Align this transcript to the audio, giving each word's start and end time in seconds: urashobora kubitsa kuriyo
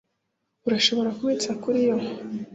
urashobora 0.67 1.09
kubitsa 1.17 1.51
kuriyo 1.61 1.95